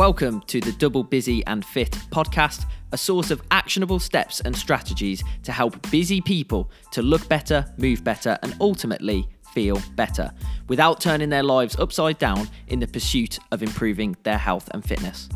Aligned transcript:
Welcome 0.00 0.40
to 0.46 0.62
the 0.62 0.72
Double 0.72 1.04
Busy 1.04 1.44
and 1.46 1.62
Fit 1.62 1.90
podcast, 2.10 2.64
a 2.90 2.96
source 2.96 3.30
of 3.30 3.42
actionable 3.50 3.98
steps 3.98 4.40
and 4.40 4.56
strategies 4.56 5.22
to 5.42 5.52
help 5.52 5.90
busy 5.90 6.22
people 6.22 6.70
to 6.92 7.02
look 7.02 7.28
better, 7.28 7.66
move 7.76 8.02
better, 8.02 8.38
and 8.42 8.56
ultimately 8.62 9.28
feel 9.52 9.78
better 9.96 10.32
without 10.68 11.02
turning 11.02 11.28
their 11.28 11.42
lives 11.42 11.78
upside 11.78 12.16
down 12.16 12.48
in 12.68 12.80
the 12.80 12.86
pursuit 12.86 13.40
of 13.52 13.62
improving 13.62 14.16
their 14.22 14.38
health 14.38 14.70
and 14.72 14.82
fitness. 14.82 15.28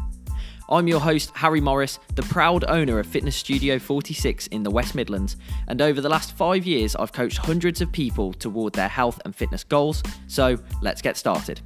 I'm 0.70 0.88
your 0.88 1.00
host, 1.00 1.32
Harry 1.34 1.60
Morris, 1.60 1.98
the 2.14 2.22
proud 2.22 2.64
owner 2.66 2.98
of 2.98 3.06
Fitness 3.06 3.36
Studio 3.36 3.78
46 3.78 4.46
in 4.46 4.62
the 4.62 4.70
West 4.70 4.94
Midlands, 4.94 5.36
and 5.68 5.82
over 5.82 6.00
the 6.00 6.08
last 6.08 6.34
five 6.38 6.64
years, 6.64 6.96
I've 6.96 7.12
coached 7.12 7.36
hundreds 7.36 7.82
of 7.82 7.92
people 7.92 8.32
toward 8.32 8.72
their 8.72 8.88
health 8.88 9.20
and 9.26 9.36
fitness 9.36 9.62
goals. 9.62 10.02
So 10.26 10.56
let's 10.80 11.02
get 11.02 11.18
started. 11.18 11.60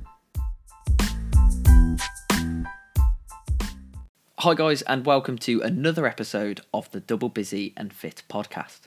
Hi, 4.42 4.55
guys, 4.55 4.83
and 4.83 5.05
welcome 5.05 5.37
to 5.38 5.62
another 5.62 6.06
episode 6.06 6.60
of 6.73 6.88
the 6.92 7.01
Double 7.01 7.28
Busy 7.28 7.74
and 7.77 7.92
Fit 7.92 8.23
podcast. 8.30 8.83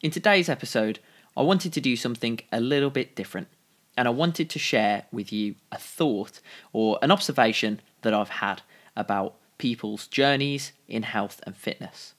In 0.00 0.10
today's 0.10 0.48
episode, 0.48 0.98
I 1.36 1.42
wanted 1.42 1.74
to 1.74 1.80
do 1.82 1.94
something 1.94 2.40
a 2.50 2.58
little 2.58 2.88
bit 2.88 3.14
different, 3.14 3.48
and 3.98 4.08
I 4.08 4.12
wanted 4.12 4.48
to 4.48 4.58
share 4.58 5.04
with 5.12 5.30
you 5.30 5.56
a 5.70 5.76
thought 5.76 6.40
or 6.72 6.98
an 7.02 7.10
observation 7.10 7.82
that 8.00 8.14
I've 8.14 8.40
had 8.40 8.62
about 8.96 9.34
people's 9.58 10.06
journeys 10.06 10.72
in 10.88 11.02
health 11.02 11.38
and 11.42 11.54
fitness. 11.54 12.14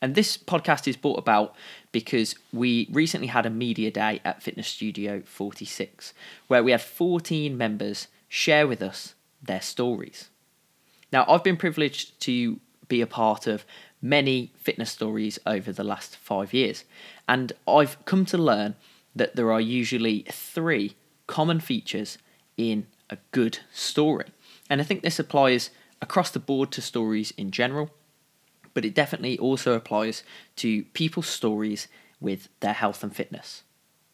And 0.00 0.14
this 0.14 0.36
podcast 0.38 0.86
is 0.86 0.96
brought 0.96 1.18
about 1.18 1.56
because 1.90 2.36
we 2.52 2.88
recently 2.92 3.26
had 3.26 3.46
a 3.46 3.50
media 3.50 3.90
day 3.90 4.20
at 4.24 4.44
Fitness 4.44 4.68
Studio 4.68 5.22
46, 5.24 6.14
where 6.46 6.62
we 6.62 6.70
had 6.70 6.82
14 6.82 7.58
members 7.58 8.06
share 8.28 8.68
with 8.68 8.80
us 8.80 9.14
their 9.42 9.60
stories. 9.60 10.28
Now, 11.12 11.26
I've 11.28 11.44
been 11.44 11.56
privileged 11.56 12.18
to 12.22 12.58
be 12.88 13.00
a 13.00 13.06
part 13.06 13.46
of 13.46 13.64
many 14.00 14.52
fitness 14.56 14.90
stories 14.90 15.38
over 15.46 15.72
the 15.72 15.84
last 15.84 16.16
five 16.16 16.52
years, 16.52 16.84
and 17.28 17.52
I've 17.68 18.02
come 18.04 18.24
to 18.26 18.38
learn 18.38 18.74
that 19.14 19.36
there 19.36 19.52
are 19.52 19.60
usually 19.60 20.24
three 20.30 20.96
common 21.26 21.60
features 21.60 22.18
in 22.56 22.86
a 23.10 23.18
good 23.30 23.58
story. 23.72 24.26
And 24.68 24.80
I 24.80 24.84
think 24.84 25.02
this 25.02 25.18
applies 25.18 25.70
across 26.00 26.30
the 26.30 26.40
board 26.40 26.72
to 26.72 26.80
stories 26.80 27.32
in 27.36 27.50
general, 27.50 27.90
but 28.74 28.84
it 28.84 28.94
definitely 28.94 29.38
also 29.38 29.74
applies 29.74 30.24
to 30.56 30.84
people's 30.94 31.26
stories 31.26 31.88
with 32.20 32.48
their 32.60 32.72
health 32.72 33.02
and 33.02 33.14
fitness. 33.14 33.62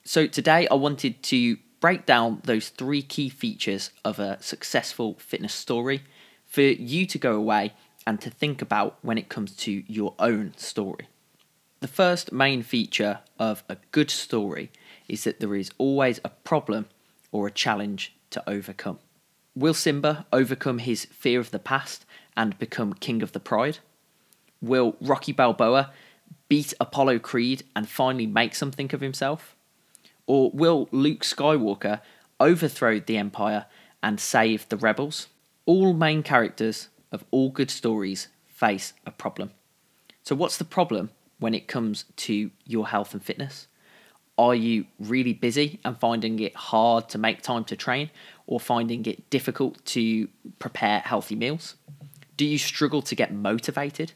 So 0.05 0.27
today 0.27 0.67
I 0.69 0.75
wanted 0.75 1.23
to 1.25 1.59
break 1.81 2.07
down 2.07 2.41
those 2.45 2.71
three 2.71 3.03
key 3.03 3.29
features 3.29 3.91
of 4.05 4.19
a 4.19 4.43
successful 4.43 5.15
fitness 5.19 5.55
story 5.55 6.03
for 6.49 6.63
you 6.63 7.07
to 7.07 7.19
go 7.19 7.35
away 7.35 7.75
and 8.07 8.21
to 8.21 8.31
think 8.31 8.61
about 8.61 8.99
when 9.03 9.19
it 9.19 9.29
comes 9.29 9.55
to 9.55 9.85
your 9.87 10.15
own 10.19 10.55
story. 10.57 11.07
The 11.81 11.87
first 11.87 12.33
main 12.33 12.63
feature 12.63 13.21
of 13.39 13.63
a 13.69 13.77
good 13.93 14.11
story 14.11 14.73
is 15.09 15.25
that 15.25 15.39
there 15.39 15.55
is 15.55 15.71
always 15.79 16.19
a 16.25 16.31
problem 16.31 16.87
or 17.31 17.47
a 17.47 17.53
challenge 17.53 18.17
to 18.31 18.43
overcome. 18.49 18.99
Will 19.55 19.75
Simba 19.75 20.27
overcome 20.33 20.79
his 20.79 21.05
fear 21.05 21.39
of 21.39 21.51
the 21.51 21.59
past 21.59 22.05
and 22.37 22.59
become 22.59 22.95
king 22.95 23.23
of 23.23 23.33
the 23.33 23.41
pride? 23.41 23.79
Will 24.61 24.97
Rocky 25.01 25.33
Balboa 25.33 25.93
beat 26.49 26.73
Apollo 26.81 27.21
Creed 27.21 27.63
and 27.77 27.89
finally 27.89 28.27
make 28.27 28.55
something 28.55 28.93
of 28.95 29.01
himself? 29.01 29.55
Or 30.27 30.51
will 30.51 30.89
Luke 30.91 31.21
Skywalker 31.21 32.01
overthrow 32.41 33.01
the 33.01 33.19
Empire 33.19 33.67
and 34.03 34.19
save 34.19 34.69
the 34.69 34.77
rebels? 34.77 35.29
All 35.69 35.93
main 35.93 36.23
characters 36.23 36.89
of 37.13 37.27
all 37.31 37.51
good 37.51 37.71
stories 37.71 38.29
face 38.47 38.95
a 39.05 39.11
problem. 39.11 39.51
So, 40.23 40.35
what's 40.35 40.57
the 40.57 40.65
problem 40.65 41.11
when 41.41 41.53
it 41.53 41.69
comes 41.69 42.07
to 42.25 42.51
your 42.65 42.89
health 42.89 43.13
and 43.13 43.23
fitness? 43.23 43.67
Are 44.39 44.55
you 44.55 44.87
really 44.99 45.35
busy 45.35 45.79
and 45.85 45.99
finding 45.99 46.39
it 46.39 46.57
hard 46.57 47.11
to 47.11 47.19
make 47.19 47.43
time 47.43 47.65
to 47.65 47.77
train 47.77 48.09
or 48.47 48.59
finding 48.59 49.05
it 49.05 49.29
difficult 49.29 49.85
to 49.97 50.29
prepare 50.59 51.01
healthy 51.01 51.37
meals? 51.37 51.75
Do 52.39 52.47
you 52.47 52.57
struggle 52.57 53.03
to 53.03 53.15
get 53.15 53.35
motivated? 53.35 54.13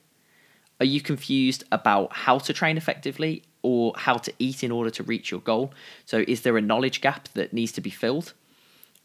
Are 0.81 0.87
you 0.87 1.03
confused 1.03 1.65
about 1.71 2.15
how 2.15 2.39
to 2.39 2.55
train 2.55 2.79
effectively 2.79 3.43
or 3.61 3.93
how 3.99 4.15
to 4.15 4.33
eat 4.39 4.65
in 4.65 4.73
order 4.73 4.89
to 4.89 5.03
reach 5.03 5.31
your 5.31 5.41
goal? 5.41 5.75
So, 6.07 6.25
is 6.27 6.41
there 6.41 6.57
a 6.57 6.63
knowledge 6.63 7.03
gap 7.03 7.29
that 7.35 7.53
needs 7.53 7.73
to 7.73 7.83
be 7.83 7.91
filled? 7.91 8.33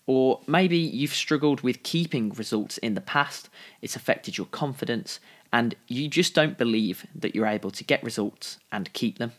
Or 0.07 0.39
maybe 0.47 0.77
you've 0.77 1.13
struggled 1.13 1.61
with 1.61 1.83
keeping 1.83 2.29
results 2.31 2.77
in 2.79 2.95
the 2.95 3.01
past, 3.01 3.49
it's 3.81 3.97
affected 3.97 4.37
your 4.37 4.47
confidence, 4.47 5.19
and 5.51 5.75
you 5.87 6.07
just 6.07 6.33
don't 6.33 6.57
believe 6.57 7.05
that 7.13 7.35
you're 7.35 7.45
able 7.45 7.71
to 7.71 7.83
get 7.83 8.03
results 8.03 8.57
and 8.71 8.91
keep 8.93 9.19
them. 9.19 9.33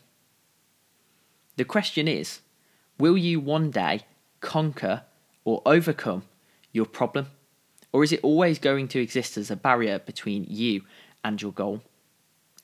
The 1.57 1.65
question 1.65 2.07
is 2.07 2.39
will 2.99 3.17
you 3.17 3.39
one 3.39 3.71
day 3.71 4.01
conquer 4.41 5.03
or 5.43 5.61
overcome 5.65 6.23
your 6.71 6.85
problem? 6.85 7.27
Or 7.91 8.03
is 8.03 8.11
it 8.11 8.19
always 8.21 8.59
going 8.59 8.87
to 8.89 9.01
exist 9.01 9.37
as 9.37 9.49
a 9.49 9.55
barrier 9.55 9.97
between 9.97 10.45
you 10.47 10.83
and 11.23 11.41
your 11.41 11.51
goal? 11.51 11.81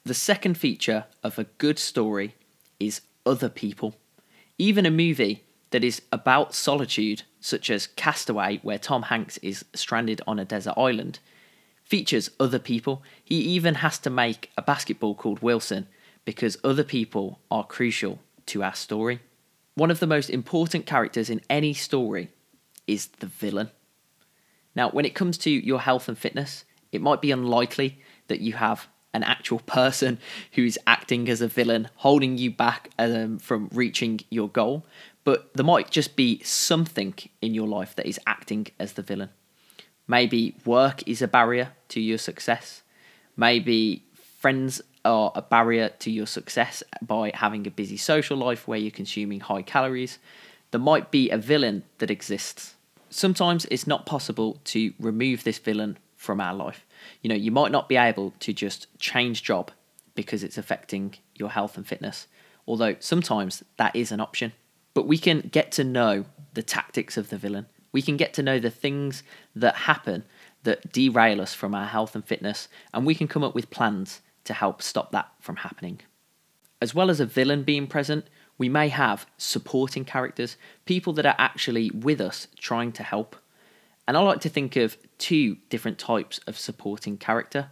The 0.03 0.13
second 0.13 0.55
feature 0.55 1.05
of 1.23 1.39
a 1.39 1.45
good 1.57 1.79
story 1.79 2.35
is 2.79 3.01
other 3.25 3.49
people. 3.49 3.95
Even 4.59 4.85
a 4.85 4.91
movie 4.91 5.43
that 5.75 5.83
is 5.83 6.01
about 6.09 6.55
solitude, 6.55 7.23
such 7.41 7.69
as 7.69 7.85
Castaway, 7.85 8.61
where 8.63 8.79
Tom 8.79 9.01
Hanks 9.01 9.35
is 9.39 9.65
stranded 9.73 10.21
on 10.25 10.39
a 10.39 10.45
desert 10.45 10.75
island, 10.77 11.19
features 11.83 12.31
other 12.39 12.59
people. 12.59 13.03
He 13.25 13.35
even 13.41 13.75
has 13.75 13.99
to 13.99 14.09
make 14.09 14.51
a 14.57 14.61
basketball 14.61 15.15
called 15.15 15.41
Wilson 15.41 15.87
because 16.23 16.57
other 16.63 16.85
people 16.85 17.41
are 17.51 17.65
crucial 17.65 18.19
to 18.45 18.63
our 18.63 18.73
story. 18.73 19.19
One 19.73 19.91
of 19.91 19.99
the 19.99 20.07
most 20.07 20.29
important 20.29 20.85
characters 20.85 21.29
in 21.29 21.41
any 21.49 21.73
story 21.73 22.29
is 22.87 23.07
the 23.07 23.27
villain. 23.27 23.69
Now, 24.77 24.89
when 24.91 25.03
it 25.03 25.13
comes 25.13 25.37
to 25.39 25.49
your 25.49 25.81
health 25.81 26.07
and 26.07 26.17
fitness, 26.17 26.63
it 26.93 27.01
might 27.01 27.19
be 27.19 27.31
unlikely 27.31 27.99
that 28.29 28.39
you 28.39 28.53
have 28.53 28.87
an 29.13 29.23
actual 29.23 29.59
person 29.59 30.19
who's 30.53 30.77
acting 30.87 31.27
as 31.27 31.41
a 31.41 31.49
villain, 31.49 31.89
holding 31.95 32.37
you 32.37 32.49
back 32.49 32.91
um, 32.97 33.39
from 33.39 33.69
reaching 33.73 34.21
your 34.29 34.47
goal, 34.47 34.85
but 35.25 35.53
there 35.55 35.65
might 35.65 35.89
just 35.89 36.15
be 36.15 36.41
something 36.43 37.15
in 37.41 37.53
your 37.53 37.67
life 37.67 37.95
that 37.95 38.05
is 38.05 38.19
acting 38.25 38.67
as 38.79 38.93
the 38.93 39.01
villain. 39.01 39.29
Maybe 40.07 40.55
work 40.63 41.05
is 41.07 41.21
a 41.21 41.27
barrier 41.27 41.73
to 41.89 41.99
your 41.99 42.19
success. 42.19 42.83
Maybe 43.35 44.03
friends 44.13 44.81
are 45.03 45.31
a 45.35 45.41
barrier 45.41 45.89
to 45.99 46.11
your 46.11 46.27
success 46.27 46.83
by 47.01 47.31
having 47.33 47.65
a 47.65 47.71
busy 47.71 47.97
social 47.97 48.37
life 48.37 48.67
where 48.67 48.77
you're 48.77 48.91
consuming 48.91 49.39
high 49.39 49.63
calories. 49.63 50.19
There 50.69 50.79
might 50.79 51.09
be 51.09 51.31
a 51.31 51.37
villain 51.37 51.83
that 51.97 52.11
exists. 52.11 52.75
Sometimes 53.09 53.65
it's 53.71 53.87
not 53.87 54.05
possible 54.05 54.59
to 54.65 54.93
remove 54.99 55.43
this 55.43 55.57
villain 55.57 55.97
from 56.15 56.39
our 56.39 56.53
life. 56.53 56.85
You 57.23 57.29
know, 57.29 57.35
you 57.35 57.51
might 57.51 57.71
not 57.71 57.89
be 57.89 57.97
able 57.97 58.33
to 58.41 58.53
just 58.53 58.87
change 58.99 59.41
job 59.41 59.71
because 60.13 60.43
it's 60.43 60.57
affecting 60.57 61.15
your 61.35 61.49
health 61.49 61.77
and 61.77 61.87
fitness, 61.87 62.27
although 62.67 62.95
sometimes 62.99 63.63
that 63.77 63.95
is 63.95 64.11
an 64.11 64.19
option. 64.19 64.53
But 64.95 65.05
we 65.05 65.19
can 65.19 65.41
get 65.51 65.71
to 65.73 65.83
know 65.83 66.25
the 66.55 66.63
tactics 66.63 67.17
of 67.17 67.29
the 67.29 67.37
villain. 67.37 67.67
We 67.91 68.01
can 68.01 68.17
get 68.17 68.33
to 68.33 68.41
know 68.41 68.57
the 68.57 68.71
things 68.71 69.21
that 69.55 69.75
happen 69.75 70.23
that 70.63 70.91
derail 70.91 71.39
us 71.39 71.53
from 71.53 71.75
our 71.75 71.85
health 71.85 72.15
and 72.15 72.25
fitness, 72.25 72.67
and 72.91 73.05
we 73.05 73.13
can 73.13 73.27
come 73.27 73.43
up 73.43 73.53
with 73.53 73.69
plans 73.69 74.21
to 74.45 74.53
help 74.53 74.81
stop 74.81 75.11
that 75.11 75.29
from 75.39 75.57
happening. 75.57 76.01
As 76.81 76.95
well 76.95 77.11
as 77.11 77.19
a 77.19 77.25
villain 77.25 77.63
being 77.63 77.87
present, 77.87 78.25
we 78.57 78.69
may 78.69 78.87
have 78.87 79.25
supporting 79.37 80.05
characters, 80.05 80.57
people 80.85 81.13
that 81.13 81.25
are 81.25 81.35
actually 81.37 81.91
with 81.91 82.21
us 82.21 82.47
trying 82.57 82.91
to 82.93 83.03
help. 83.03 83.35
And 84.07 84.15
I 84.15 84.21
like 84.21 84.39
to 84.41 84.49
think 84.49 84.75
of 84.75 84.97
two 85.17 85.57
different 85.69 85.99
types 85.99 86.39
of 86.47 86.57
supporting 86.57 87.17
character. 87.17 87.69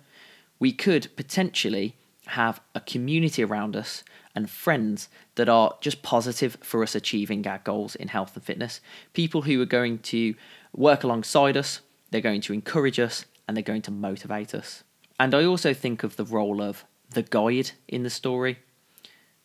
We 0.59 0.71
could 0.71 1.09
potentially 1.15 1.95
have 2.27 2.61
a 2.73 2.79
community 2.79 3.43
around 3.43 3.75
us 3.75 4.03
and 4.35 4.49
friends 4.49 5.09
that 5.35 5.49
are 5.49 5.75
just 5.81 6.01
positive 6.01 6.57
for 6.61 6.83
us 6.83 6.95
achieving 6.95 7.45
our 7.47 7.59
goals 7.59 7.95
in 7.95 8.07
health 8.07 8.35
and 8.35 8.43
fitness. 8.43 8.81
People 9.13 9.43
who 9.43 9.61
are 9.61 9.65
going 9.65 9.99
to 9.99 10.35
work 10.75 11.03
alongside 11.03 11.55
us, 11.55 11.81
they're 12.11 12.21
going 12.21 12.41
to 12.41 12.53
encourage 12.53 12.99
us, 12.99 13.25
and 13.47 13.55
they're 13.55 13.63
going 13.63 13.81
to 13.83 13.91
motivate 13.91 14.53
us. 14.55 14.83
And 15.19 15.33
I 15.33 15.45
also 15.45 15.73
think 15.73 16.03
of 16.03 16.15
the 16.15 16.25
role 16.25 16.61
of 16.61 16.85
the 17.11 17.23
guide 17.23 17.71
in 17.87 18.03
the 18.03 18.09
story. 18.09 18.59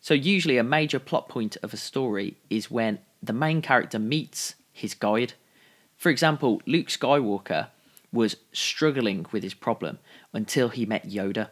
So, 0.01 0.13
usually, 0.13 0.57
a 0.57 0.63
major 0.63 0.99
plot 0.99 1.27
point 1.29 1.57
of 1.61 1.73
a 1.73 1.77
story 1.77 2.37
is 2.49 2.71
when 2.71 2.99
the 3.21 3.33
main 3.33 3.61
character 3.61 3.99
meets 3.99 4.55
his 4.71 4.93
guide. 4.93 5.33
For 5.97 6.09
example, 6.09 6.61
Luke 6.65 6.87
Skywalker 6.87 7.67
was 8.11 8.37
struggling 8.53 9.25
with 9.31 9.43
his 9.43 9.53
problem 9.53 9.99
until 10.33 10.69
he 10.69 10.85
met 10.85 11.07
Yoda. 11.07 11.49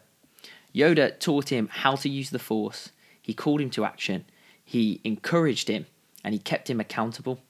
Yoda 0.74 1.18
taught 1.18 1.50
him 1.50 1.68
how 1.70 1.94
to 1.96 2.08
use 2.08 2.30
the 2.30 2.38
Force, 2.38 2.90
he 3.28 3.34
called 3.34 3.60
him 3.60 3.68
to 3.68 3.84
action, 3.84 4.24
he 4.64 5.02
encouraged 5.04 5.68
him, 5.68 5.84
and 6.24 6.32
he 6.32 6.38
kept 6.38 6.70
him 6.70 6.80
accountable. 6.80 7.40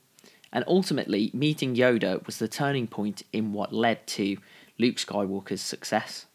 And 0.52 0.64
ultimately, 0.66 1.30
meeting 1.32 1.76
Yoda 1.76 2.26
was 2.26 2.38
the 2.38 2.48
turning 2.48 2.88
point 2.88 3.22
in 3.32 3.52
what 3.52 3.72
led 3.72 4.04
to 4.08 4.38
Luke 4.76 4.96
Skywalker's 4.96 5.60
success. 5.60 6.26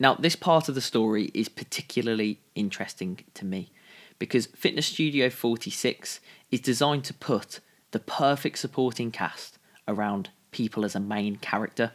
Now, 0.00 0.16
this 0.16 0.34
part 0.34 0.68
of 0.68 0.74
the 0.74 0.80
story 0.80 1.30
is 1.34 1.48
particularly 1.48 2.40
interesting 2.56 3.20
to 3.34 3.44
me 3.44 3.70
because 4.18 4.46
Fitness 4.46 4.86
Studio 4.86 5.30
46 5.30 6.18
is 6.50 6.60
designed 6.60 7.04
to 7.04 7.14
put 7.14 7.60
the 7.92 8.00
perfect 8.00 8.58
supporting 8.58 9.12
cast 9.12 9.56
around 9.86 10.30
people 10.50 10.84
as 10.84 10.96
a 10.96 11.00
main 11.00 11.36
character. 11.36 11.92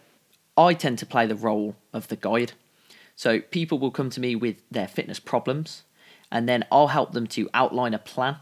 I 0.56 0.76
tend 0.76 0.98
to 1.00 1.06
play 1.06 1.28
the 1.28 1.36
role 1.36 1.76
of 1.92 2.08
the 2.08 2.16
guide. 2.16 2.54
So 3.18 3.42
people 3.42 3.80
will 3.80 3.92
come 3.92 4.10
to 4.12 4.22
me 4.22 4.34
with 4.38 4.62
their 4.72 4.88
fitness 4.88 5.20
problems, 5.20 5.84
and 6.32 6.48
then 6.48 6.66
I'll 6.72 6.88
help 6.88 7.14
them 7.14 7.28
to 7.28 7.50
outline 7.54 7.94
a 7.94 8.00
plan, 8.00 8.38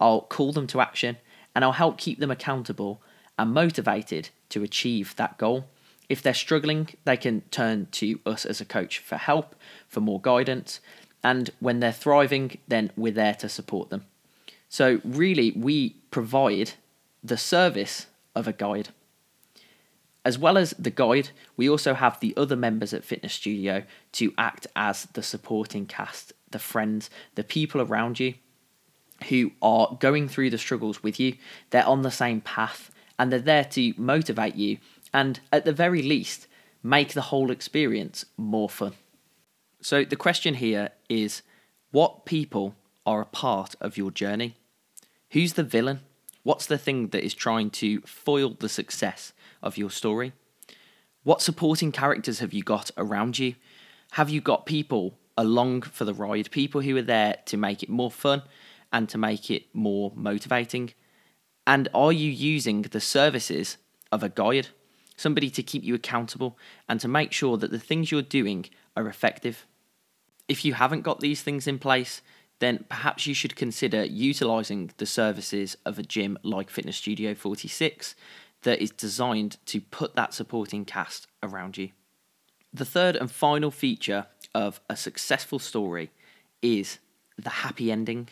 I'll 0.00 0.22
call 0.22 0.52
them 0.52 0.66
to 0.68 0.80
action, 0.80 1.18
and 1.54 1.64
I'll 1.64 1.72
help 1.72 1.98
keep 1.98 2.18
them 2.18 2.30
accountable 2.30 3.02
and 3.38 3.52
motivated 3.52 4.30
to 4.50 4.62
achieve 4.62 5.14
that 5.16 5.38
goal. 5.38 5.66
If 6.08 6.22
they're 6.22 6.34
struggling, 6.34 6.88
they 7.04 7.16
can 7.16 7.42
turn 7.50 7.86
to 7.92 8.18
us 8.26 8.44
as 8.44 8.60
a 8.60 8.64
coach 8.64 8.98
for 8.98 9.16
help, 9.16 9.54
for 9.86 10.00
more 10.00 10.20
guidance, 10.20 10.80
and 11.22 11.50
when 11.60 11.80
they're 11.80 11.92
thriving, 11.92 12.58
then 12.66 12.90
we're 12.96 13.12
there 13.12 13.34
to 13.34 13.48
support 13.48 13.90
them. 13.90 14.06
So, 14.68 15.00
really, 15.04 15.50
we 15.52 15.96
provide 16.10 16.72
the 17.22 17.36
service 17.36 18.06
of 18.34 18.48
a 18.48 18.52
guide. 18.52 18.88
As 20.24 20.38
well 20.38 20.58
as 20.58 20.70
the 20.78 20.90
guide, 20.90 21.30
we 21.56 21.68
also 21.68 21.94
have 21.94 22.20
the 22.20 22.34
other 22.36 22.56
members 22.56 22.92
at 22.92 23.04
Fitness 23.04 23.34
Studio 23.34 23.84
to 24.12 24.32
act 24.36 24.66
as 24.76 25.04
the 25.14 25.22
supporting 25.22 25.86
cast, 25.86 26.32
the 26.50 26.58
friends, 26.58 27.10
the 27.34 27.44
people 27.44 27.80
around 27.80 28.20
you 28.20 28.34
who 29.28 29.52
are 29.60 29.96
going 30.00 30.28
through 30.28 30.50
the 30.50 30.58
struggles 30.58 31.02
with 31.02 31.20
you. 31.20 31.36
They're 31.70 31.86
on 31.86 32.02
the 32.02 32.10
same 32.10 32.40
path 32.40 32.90
and 33.18 33.30
they're 33.30 33.38
there 33.38 33.64
to 33.64 33.94
motivate 33.96 34.54
you 34.54 34.78
and 35.12 35.40
at 35.52 35.64
the 35.64 35.72
very 35.72 36.02
least, 36.02 36.46
make 36.82 37.12
the 37.12 37.22
whole 37.22 37.50
experience 37.50 38.24
more 38.36 38.68
fun. 38.68 38.92
So, 39.82 40.04
the 40.04 40.16
question 40.16 40.54
here 40.54 40.90
is 41.08 41.42
what 41.90 42.24
people 42.24 42.76
are 43.04 43.22
a 43.22 43.26
part 43.26 43.74
of 43.80 43.96
your 43.96 44.10
journey? 44.10 44.56
Who's 45.30 45.54
the 45.54 45.64
villain? 45.64 46.00
What's 46.42 46.66
the 46.66 46.78
thing 46.78 47.08
that 47.08 47.24
is 47.24 47.34
trying 47.34 47.70
to 47.70 48.00
foil 48.02 48.56
the 48.58 48.68
success 48.68 49.32
of 49.62 49.76
your 49.76 49.90
story? 49.90 50.32
What 51.22 51.42
supporting 51.42 51.92
characters 51.92 52.38
have 52.38 52.52
you 52.52 52.62
got 52.62 52.90
around 52.96 53.38
you? 53.38 53.56
Have 54.12 54.30
you 54.30 54.40
got 54.40 54.64
people 54.64 55.18
along 55.40 55.82
for 55.82 56.04
the 56.04 56.14
ride, 56.14 56.50
people 56.50 56.80
who 56.80 56.96
are 56.96 57.02
there 57.02 57.36
to 57.46 57.56
make 57.56 57.82
it 57.82 57.88
more 57.88 58.10
fun 58.10 58.42
and 58.92 59.08
to 59.08 59.18
make 59.18 59.50
it 59.50 59.74
more 59.74 60.12
motivating? 60.14 60.92
And 61.66 61.88
are 61.94 62.12
you 62.12 62.30
using 62.30 62.82
the 62.82 63.00
services 63.00 63.76
of 64.12 64.22
a 64.22 64.28
guide? 64.28 64.68
somebody 65.20 65.50
to 65.50 65.62
keep 65.62 65.84
you 65.84 65.94
accountable, 65.94 66.58
and 66.88 66.98
to 66.98 67.06
make 67.06 67.30
sure 67.30 67.56
that 67.58 67.70
the 67.70 67.78
things 67.78 68.10
you're 68.10 68.22
doing 68.22 68.64
are 68.96 69.06
effective. 69.06 69.66
If 70.48 70.64
you 70.64 70.74
haven't 70.74 71.02
got 71.02 71.20
these 71.20 71.42
things 71.42 71.66
in 71.66 71.78
place, 71.78 72.22
then 72.58 72.84
perhaps 72.88 73.26
you 73.26 73.34
should 73.34 73.54
consider 73.54 74.04
utilizing 74.04 74.90
the 74.96 75.06
services 75.06 75.76
of 75.84 75.98
a 75.98 76.02
gym 76.02 76.38
like 76.42 76.70
Fitness 76.70 76.96
Studio 76.96 77.34
46 77.34 78.14
that 78.62 78.80
is 78.80 78.90
designed 78.90 79.58
to 79.66 79.80
put 79.80 80.16
that 80.16 80.34
supporting 80.34 80.84
cast 80.84 81.26
around 81.42 81.78
you. 81.78 81.90
The 82.72 82.84
third 82.84 83.16
and 83.16 83.30
final 83.30 83.70
feature 83.70 84.26
of 84.54 84.80
a 84.88 84.96
successful 84.96 85.58
story 85.58 86.10
is 86.62 86.98
the 87.38 87.50
happy 87.50 87.90
ending. 87.90 88.28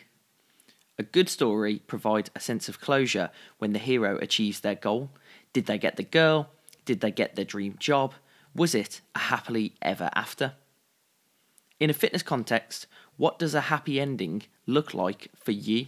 A 0.99 1.03
good 1.03 1.29
story 1.29 1.81
provides 1.87 2.31
a 2.35 2.41
sense 2.41 2.69
of 2.69 2.81
closure 2.81 3.31
when 3.59 3.73
the 3.73 3.79
hero 3.79 4.19
achieves 4.21 4.61
their 4.61 4.75
goal. 4.75 5.11
Did 5.53 5.67
they 5.67 5.79
get 5.79 5.97
the 5.97 6.03
girl? 6.03 6.51
Did 6.85 7.01
they 7.01 7.11
get 7.11 7.37
their 7.37 7.45
dream 7.45 7.77
job? 7.79 8.15
Was 8.55 8.75
it 8.75 9.01
a 9.15 9.21
happily 9.21 9.75
ever 9.81 10.11
after? 10.15 10.55
In 11.79 11.91
a 11.91 11.95
fitness 11.95 12.23
context, 12.23 12.87
what 13.17 13.39
does 13.39 13.55
a 13.55 13.63
happy 13.63 14.01
ending 14.01 14.43
look 14.67 14.93
like 14.95 15.29
for 15.37 15.53
you? 15.53 15.87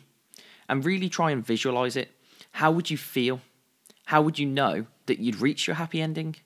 And 0.69 0.85
really 0.85 1.09
try 1.09 1.33
and 1.33 1.45
visualize 1.45 1.97
it. 1.97 2.13
How 2.53 2.71
would 2.71 2.91
you 2.91 2.97
feel? 2.97 3.41
How 4.07 4.23
would 4.23 4.39
you 4.39 4.47
know 4.47 4.87
that 5.07 5.19
you'd 5.19 5.41
reach 5.41 5.67
your 5.67 5.77
happy 5.77 6.01
ending? 6.01 6.37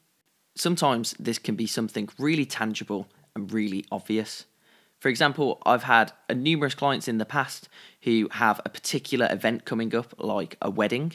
Sometimes 0.55 1.15
this 1.19 1.39
can 1.39 1.57
be 1.57 1.67
something 1.67 2.09
really 2.19 2.47
tangible 2.47 3.09
really 3.37 3.85
obvious. 3.91 4.47
For 5.01 5.09
example, 5.09 5.61
I've 5.67 5.83
had 5.83 6.13
numerous 6.35 6.75
clients 6.75 7.09
in 7.09 7.19
the 7.19 7.25
past 7.25 7.69
who 8.03 8.29
have 8.33 8.61
a 8.65 8.71
particular 8.71 9.29
event 9.31 9.65
coming 9.65 9.95
up, 9.95 10.15
like 10.19 10.57
a 10.63 10.71
wedding, 10.71 11.13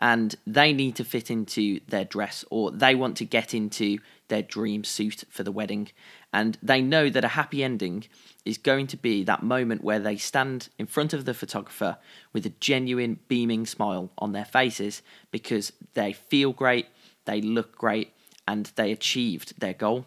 and 0.00 0.34
they 0.46 0.72
need 0.72 0.96
to 0.96 1.04
fit 1.04 1.30
into 1.30 1.80
their 1.88 2.04
dress 2.04 2.44
or 2.50 2.70
they 2.70 2.94
want 2.94 3.16
to 3.16 3.24
get 3.24 3.54
into 3.54 3.98
their 4.28 4.42
dream 4.42 4.84
suit 4.84 5.24
for 5.30 5.42
the 5.42 5.52
wedding. 5.52 5.88
And 6.32 6.58
they 6.62 6.82
know 6.82 7.08
that 7.10 7.24
a 7.24 7.28
happy 7.28 7.62
ending 7.64 8.04
is 8.44 8.58
going 8.58 8.86
to 8.88 8.96
be 8.96 9.24
that 9.24 9.42
moment 9.42 9.82
where 9.82 10.00
they 10.00 10.16
stand 10.16 10.68
in 10.78 10.86
front 10.86 11.12
of 11.12 11.24
the 11.24 11.34
photographer 11.34 11.96
with 12.32 12.44
a 12.44 12.52
genuine 12.60 13.20
beaming 13.28 13.66
smile 13.66 14.10
on 14.18 14.32
their 14.32 14.44
faces 14.44 15.02
because 15.30 15.72
they 15.94 16.12
feel 16.12 16.52
great, 16.52 16.86
they 17.24 17.40
look 17.40 17.76
great, 17.76 18.12
and 18.46 18.70
they 18.76 18.92
achieved 18.92 19.58
their 19.58 19.74
goal. 19.74 20.06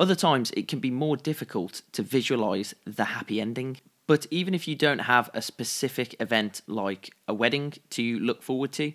Other 0.00 0.16
times 0.16 0.50
it 0.52 0.66
can 0.66 0.80
be 0.80 0.90
more 0.90 1.16
difficult 1.16 1.82
to 1.92 2.02
visualize 2.02 2.74
the 2.84 3.04
happy 3.04 3.40
ending 3.40 3.76
but 4.10 4.26
even 4.32 4.54
if 4.54 4.66
you 4.66 4.74
don't 4.74 5.02
have 5.02 5.30
a 5.34 5.40
specific 5.40 6.20
event 6.20 6.62
like 6.66 7.14
a 7.28 7.32
wedding 7.32 7.74
to 7.90 8.18
look 8.18 8.42
forward 8.42 8.72
to, 8.72 8.92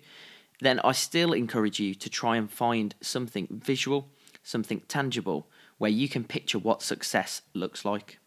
then 0.60 0.78
I 0.80 0.92
still 0.92 1.32
encourage 1.32 1.80
you 1.80 1.94
to 1.94 2.10
try 2.10 2.36
and 2.36 2.50
find 2.50 2.94
something 3.00 3.48
visual, 3.50 4.10
something 4.42 4.82
tangible, 4.88 5.48
where 5.78 5.90
you 5.90 6.06
can 6.06 6.24
picture 6.24 6.58
what 6.58 6.82
success 6.82 7.40
looks 7.54 7.82
like. 7.82 8.18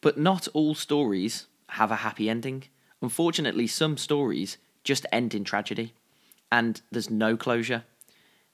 But 0.00 0.16
not 0.16 0.48
all 0.54 0.74
stories 0.74 1.46
have 1.68 1.90
a 1.90 1.96
happy 1.96 2.30
ending. 2.30 2.64
Unfortunately, 3.02 3.66
some 3.66 3.98
stories 3.98 4.56
just 4.82 5.04
end 5.12 5.34
in 5.34 5.44
tragedy, 5.44 5.92
and 6.50 6.80
there's 6.90 7.10
no 7.10 7.36
closure. 7.36 7.84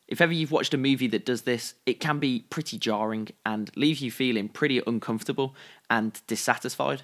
If 0.09 0.21
ever 0.21 0.33
you've 0.33 0.53
watched 0.53 0.75
a 0.75 0.79
movie 0.79 1.09
that 1.09 1.27
does 1.27 1.43
this, 1.43 1.75
it 1.85 1.99
can 1.99 2.19
be 2.19 2.45
pretty 2.49 2.79
jarring 2.79 3.29
and 3.45 3.71
leave 3.77 3.99
you 3.99 4.11
feeling 4.11 4.49
pretty 4.49 4.81
uncomfortable 4.87 5.55
and 5.91 6.21
dissatisfied. 6.27 7.03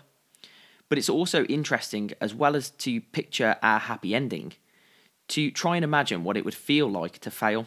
But 0.89 0.99
it's 0.99 1.09
also 1.09 1.45
interesting, 1.45 2.13
as 2.21 2.35
well 2.35 2.55
as 2.55 2.71
to 2.71 3.01
picture 3.01 3.57
our 3.63 3.81
happy 3.81 4.15
ending, 4.15 4.53
to 5.29 5.51
try 5.51 5.77
and 5.77 5.85
imagine 5.85 6.23
what 6.23 6.37
it 6.37 6.45
would 6.45 6.55
feel 6.55 6.89
like 6.89 7.19
to 7.21 7.31
fail. 7.31 7.67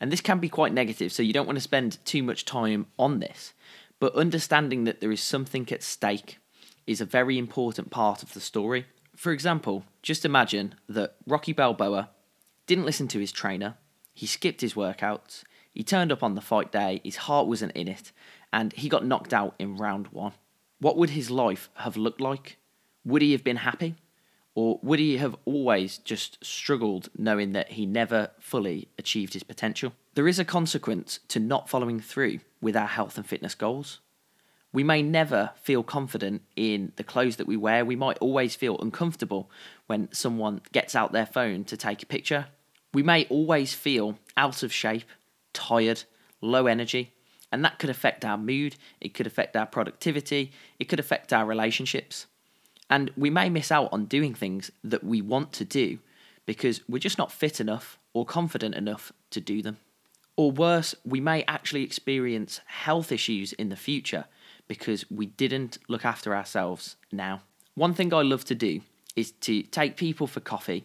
And 0.00 0.10
this 0.10 0.20
can 0.20 0.40
be 0.40 0.48
quite 0.48 0.72
negative, 0.72 1.12
so 1.12 1.22
you 1.22 1.32
don't 1.32 1.46
want 1.46 1.56
to 1.56 1.62
spend 1.62 2.04
too 2.04 2.22
much 2.22 2.44
time 2.44 2.86
on 2.98 3.20
this. 3.20 3.52
But 4.00 4.14
understanding 4.16 4.84
that 4.84 5.00
there 5.00 5.12
is 5.12 5.22
something 5.22 5.70
at 5.70 5.82
stake 5.82 6.38
is 6.86 7.00
a 7.00 7.06
very 7.06 7.38
important 7.38 7.90
part 7.90 8.22
of 8.22 8.34
the 8.34 8.40
story. 8.40 8.86
For 9.14 9.30
example, 9.30 9.84
just 10.02 10.24
imagine 10.24 10.74
that 10.88 11.16
Rocky 11.26 11.52
Balboa 11.52 12.10
didn't 12.66 12.86
listen 12.86 13.06
to 13.08 13.20
his 13.20 13.30
trainer, 13.30 13.76
he 14.14 14.26
skipped 14.26 14.60
his 14.60 14.74
workouts, 14.74 15.42
he 15.72 15.82
turned 15.82 16.12
up 16.12 16.22
on 16.22 16.36
the 16.36 16.40
fight 16.40 16.70
day, 16.70 17.00
his 17.04 17.16
heart 17.16 17.48
wasn't 17.48 17.72
in 17.72 17.88
it, 17.88 18.12
and 18.52 18.72
he 18.72 18.88
got 18.88 19.04
knocked 19.04 19.34
out 19.34 19.54
in 19.58 19.76
round 19.76 20.08
one. 20.08 20.32
What 20.80 20.96
would 20.96 21.10
his 21.10 21.30
life 21.30 21.68
have 21.74 21.96
looked 21.96 22.20
like? 22.20 22.58
Would 23.04 23.22
he 23.22 23.32
have 23.32 23.42
been 23.42 23.56
happy? 23.56 23.96
Or 24.54 24.78
would 24.82 25.00
he 25.00 25.16
have 25.16 25.34
always 25.44 25.98
just 25.98 26.44
struggled 26.44 27.08
knowing 27.18 27.52
that 27.52 27.72
he 27.72 27.86
never 27.86 28.30
fully 28.38 28.88
achieved 28.96 29.32
his 29.32 29.42
potential? 29.42 29.92
There 30.14 30.28
is 30.28 30.38
a 30.38 30.44
consequence 30.44 31.18
to 31.28 31.40
not 31.40 31.68
following 31.68 31.98
through 31.98 32.38
with 32.60 32.76
our 32.76 32.86
health 32.86 33.16
and 33.16 33.26
fitness 33.26 33.56
goals. 33.56 33.98
We 34.72 34.84
may 34.84 35.02
never 35.02 35.50
feel 35.60 35.82
confident 35.82 36.42
in 36.54 36.92
the 36.96 37.04
clothes 37.04 37.36
that 37.36 37.48
we 37.48 37.56
wear. 37.56 37.84
We 37.84 37.96
might 37.96 38.18
always 38.18 38.54
feel 38.54 38.78
uncomfortable 38.78 39.50
when 39.86 40.08
someone 40.12 40.60
gets 40.72 40.94
out 40.94 41.12
their 41.12 41.26
phone 41.26 41.64
to 41.64 41.76
take 41.76 42.02
a 42.02 42.06
picture. 42.06 42.46
We 42.94 43.02
may 43.02 43.26
always 43.26 43.74
feel 43.74 44.18
out 44.36 44.62
of 44.62 44.72
shape, 44.72 45.04
tired, 45.52 46.04
low 46.40 46.66
energy, 46.66 47.12
and 47.50 47.64
that 47.64 47.78
could 47.78 47.90
affect 47.90 48.24
our 48.24 48.38
mood, 48.38 48.76
it 49.00 49.14
could 49.14 49.26
affect 49.26 49.56
our 49.56 49.66
productivity, 49.66 50.52
it 50.78 50.88
could 50.88 51.00
affect 51.00 51.32
our 51.32 51.44
relationships. 51.44 52.26
And 52.88 53.10
we 53.16 53.30
may 53.30 53.48
miss 53.48 53.72
out 53.72 53.88
on 53.92 54.04
doing 54.04 54.34
things 54.34 54.70
that 54.82 55.04
we 55.04 55.20
want 55.20 55.52
to 55.54 55.64
do 55.64 55.98
because 56.46 56.80
we're 56.88 56.98
just 56.98 57.18
not 57.18 57.32
fit 57.32 57.60
enough 57.60 57.98
or 58.12 58.24
confident 58.24 58.74
enough 58.74 59.12
to 59.30 59.40
do 59.40 59.60
them. 59.60 59.78
Or 60.36 60.50
worse, 60.50 60.94
we 61.04 61.20
may 61.20 61.44
actually 61.44 61.82
experience 61.82 62.60
health 62.66 63.10
issues 63.12 63.52
in 63.52 63.68
the 63.68 63.76
future 63.76 64.26
because 64.68 65.08
we 65.10 65.26
didn't 65.26 65.78
look 65.88 66.04
after 66.04 66.34
ourselves 66.34 66.96
now. 67.12 67.42
One 67.74 67.94
thing 67.94 68.12
I 68.12 68.22
love 68.22 68.44
to 68.46 68.54
do 68.54 68.80
is 69.16 69.32
to 69.32 69.62
take 69.62 69.96
people 69.96 70.26
for 70.26 70.40
coffee 70.40 70.84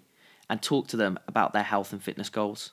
and 0.50 0.62
talk 0.62 0.88
to 0.88 0.98
them 0.98 1.20
about 1.28 1.54
their 1.54 1.64
health 1.64 1.94
and 1.94 2.02
fitness 2.02 2.30
goals. 2.30 2.72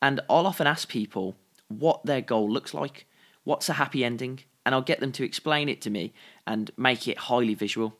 And 0.00 0.20
I'll 0.28 0.46
often 0.46 0.66
ask 0.66 0.88
people 0.88 1.36
what 1.68 2.04
their 2.04 2.20
goal 2.20 2.50
looks 2.50 2.74
like 2.74 3.06
what's 3.44 3.68
a 3.68 3.74
happy 3.74 4.04
ending, 4.04 4.40
and 4.64 4.74
I'll 4.74 4.82
get 4.82 5.00
them 5.00 5.12
to 5.12 5.24
explain 5.24 5.68
it 5.68 5.80
to 5.82 5.90
me 5.90 6.12
and 6.46 6.70
make 6.76 7.08
it 7.08 7.18
highly 7.18 7.54
visual. 7.54 7.98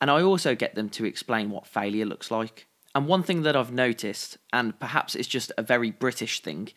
And 0.00 0.10
I 0.10 0.22
also 0.22 0.54
get 0.54 0.74
them 0.74 0.88
to 0.90 1.04
explain 1.04 1.50
what 1.50 1.66
failure 1.66 2.04
looks 2.04 2.30
like. 2.30 2.66
And 2.94 3.06
one 3.06 3.22
thing 3.22 3.42
that 3.42 3.56
I've 3.56 3.72
noticed, 3.72 4.38
and 4.52 4.78
perhaps 4.78 5.14
it's 5.14 5.28
just 5.28 5.52
a 5.56 5.62
very 5.62 5.90
British 5.90 6.40
thing, 6.40 6.70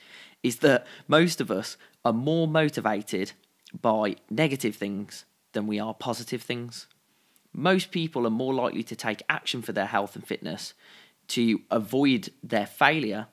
is 0.43 0.57
that 0.57 0.85
most 1.07 1.41
of 1.41 1.51
us 1.51 1.77
are 2.05 2.13
more 2.13 2.47
motivated 2.47 3.33
by 3.81 4.15
negative 4.29 4.75
things 4.75 5.25
than 5.53 5.67
we 5.67 5.79
are 5.79 5.93
positive 5.93 6.41
things. 6.41 6.87
Most 7.51 7.91
people 7.91 8.27
are 8.27 8.31
more 8.31 8.53
likely 8.53 8.83
to 8.83 8.95
take 8.95 9.23
action 9.27 9.61
for 9.61 9.71
their 9.71 9.87
health 9.87 10.15
and 10.15 10.25
fitness 10.25 10.73
to 11.29 11.61
avoid 11.71 12.29
their 12.43 12.65
failure 12.65 13.27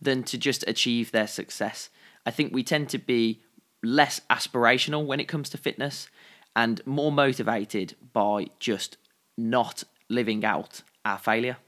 than 0.00 0.22
to 0.24 0.38
just 0.38 0.64
achieve 0.66 1.10
their 1.10 1.26
success. 1.26 1.90
I 2.24 2.30
think 2.30 2.52
we 2.52 2.62
tend 2.62 2.88
to 2.90 2.98
be 2.98 3.40
less 3.82 4.20
aspirational 4.30 5.06
when 5.06 5.20
it 5.20 5.28
comes 5.28 5.48
to 5.50 5.58
fitness 5.58 6.08
and 6.54 6.84
more 6.86 7.12
motivated 7.12 7.94
by 8.12 8.48
just 8.58 8.96
not 9.36 9.84
living 10.08 10.44
out 10.44 10.82
our 11.04 11.18
failure. 11.18 11.58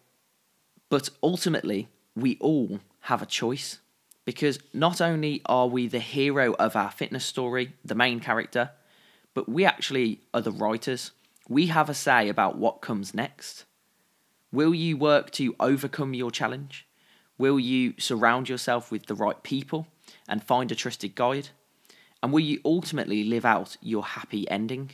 But 0.89 1.11
ultimately, 1.23 1.89
we 2.17 2.37
all 2.41 2.81
have 3.03 3.23
a 3.23 3.27
choice 3.27 3.79
because 4.25 4.59
not 4.73 5.01
only 5.01 5.41
are 5.47 5.67
we 5.67 5.87
the 5.87 6.01
hero 6.01 6.53
of 6.55 6.77
our 6.77 6.91
fitness 6.91 7.25
story, 7.25 7.75
the 7.85 7.95
main 7.95 8.21
character, 8.21 8.71
but 9.35 9.49
we 9.49 9.65
actually 9.65 10.21
are 10.35 10.41
the 10.41 10.53
writers. 10.53 11.13
We 11.49 11.67
have 11.67 11.89
a 11.89 11.95
say 11.95 12.29
about 12.29 12.59
what 12.59 12.81
comes 12.81 13.15
next. 13.15 13.65
Will 14.53 14.75
you 14.75 14.97
work 14.97 15.31
to 15.33 15.55
overcome 15.61 16.13
your 16.13 16.33
challenge? 16.33 16.85
Will 17.39 17.61
you 17.61 17.95
surround 17.99 18.49
yourself 18.49 18.91
with 18.91 19.07
the 19.07 19.15
right 19.15 19.41
people 19.45 19.87
and 20.29 20.43
find 20.43 20.73
a 20.73 20.75
trusted 20.75 21.15
guide? 21.15 21.51
And 22.21 22.33
will 22.33 22.41
you 22.41 22.61
ultimately 22.65 23.23
live 23.23 23.45
out 23.45 23.77
your 23.81 24.05
happy 24.05 24.51
ending? 24.51 24.91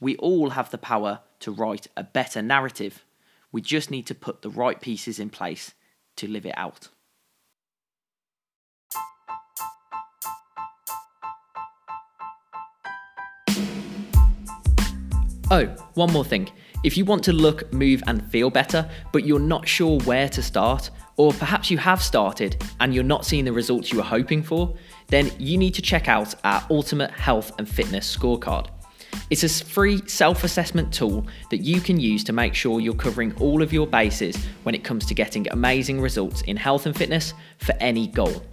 We 0.00 0.16
all 0.16 0.50
have 0.50 0.72
the 0.72 0.78
power 0.78 1.20
to 1.40 1.52
write 1.52 1.86
a 1.96 2.02
better 2.02 2.42
narrative. 2.42 3.04
We 3.52 3.60
just 3.60 3.88
need 3.88 4.06
to 4.06 4.16
put 4.16 4.42
the 4.42 4.50
right 4.50 4.80
pieces 4.80 5.20
in 5.20 5.30
place 5.30 5.72
to 6.16 6.26
live 6.26 6.44
it 6.44 6.58
out. 6.58 6.88
Oh, 15.48 15.66
one 15.94 16.12
more 16.12 16.24
thing. 16.24 16.50
If 16.86 16.96
you 16.96 17.04
want 17.04 17.24
to 17.24 17.32
look, 17.32 17.72
move, 17.72 18.00
and 18.06 18.24
feel 18.30 18.48
better, 18.48 18.88
but 19.10 19.26
you're 19.26 19.40
not 19.40 19.66
sure 19.66 19.98
where 20.02 20.28
to 20.28 20.40
start, 20.40 20.90
or 21.16 21.32
perhaps 21.32 21.68
you 21.68 21.78
have 21.78 22.00
started 22.00 22.64
and 22.78 22.94
you're 22.94 23.02
not 23.02 23.24
seeing 23.24 23.44
the 23.44 23.52
results 23.52 23.90
you 23.90 23.98
were 23.98 24.04
hoping 24.04 24.40
for, 24.40 24.72
then 25.08 25.32
you 25.36 25.58
need 25.58 25.74
to 25.74 25.82
check 25.82 26.08
out 26.08 26.36
our 26.44 26.64
Ultimate 26.70 27.10
Health 27.10 27.50
and 27.58 27.68
Fitness 27.68 28.16
Scorecard. 28.16 28.68
It's 29.30 29.42
a 29.42 29.48
free 29.48 30.00
self 30.06 30.44
assessment 30.44 30.94
tool 30.94 31.26
that 31.50 31.56
you 31.56 31.80
can 31.80 31.98
use 31.98 32.22
to 32.22 32.32
make 32.32 32.54
sure 32.54 32.78
you're 32.78 32.94
covering 32.94 33.34
all 33.40 33.62
of 33.62 33.72
your 33.72 33.88
bases 33.88 34.36
when 34.62 34.76
it 34.76 34.84
comes 34.84 35.06
to 35.06 35.14
getting 35.14 35.50
amazing 35.50 36.00
results 36.00 36.42
in 36.42 36.56
health 36.56 36.86
and 36.86 36.96
fitness 36.96 37.34
for 37.58 37.74
any 37.80 38.06
goal. 38.06 38.44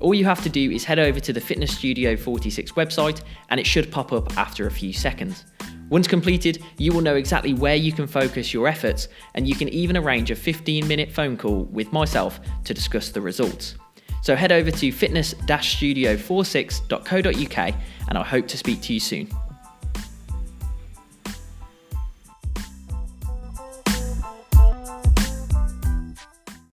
All 0.00 0.14
you 0.14 0.24
have 0.24 0.42
to 0.44 0.48
do 0.48 0.70
is 0.70 0.84
head 0.84 0.98
over 0.98 1.20
to 1.20 1.34
the 1.34 1.40
Fitness 1.40 1.76
Studio 1.76 2.16
46 2.16 2.72
website 2.72 3.20
and 3.50 3.60
it 3.60 3.66
should 3.66 3.92
pop 3.92 4.14
up 4.14 4.38
after 4.38 4.66
a 4.66 4.70
few 4.70 4.94
seconds. 4.94 5.44
Once 5.88 6.06
completed, 6.06 6.62
you 6.76 6.92
will 6.92 7.00
know 7.00 7.16
exactly 7.16 7.54
where 7.54 7.76
you 7.76 7.92
can 7.92 8.06
focus 8.06 8.52
your 8.52 8.68
efforts, 8.68 9.08
and 9.34 9.48
you 9.48 9.54
can 9.54 9.70
even 9.70 9.96
arrange 9.96 10.30
a 10.30 10.36
15 10.36 10.86
minute 10.86 11.10
phone 11.10 11.34
call 11.36 11.64
with 11.64 11.90
myself 11.92 12.40
to 12.64 12.74
discuss 12.74 13.08
the 13.10 13.20
results. 13.20 13.74
So 14.22 14.36
head 14.36 14.52
over 14.52 14.70
to 14.70 14.92
fitness 14.92 15.34
studio46.co.uk 15.34 17.74
and 18.08 18.18
I 18.18 18.22
hope 18.22 18.46
to 18.48 18.58
speak 18.58 18.82
to 18.82 18.92
you 18.92 19.00
soon. 19.00 19.30